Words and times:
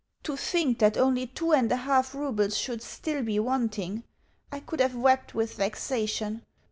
To 0.23 0.35
think 0.35 0.79
that 0.79 0.97
only 0.97 1.27
two 1.27 1.53
and 1.53 1.71
a 1.71 1.75
half 1.75 2.15
roubles 2.15 2.57
should 2.57 2.81
still 2.81 3.21
be 3.21 3.37
wanting! 3.37 4.03
I 4.51 4.59
could 4.59 4.79
have 4.79 4.95
wept 4.95 5.35
with 5.35 5.53
vexation. 5.57 6.41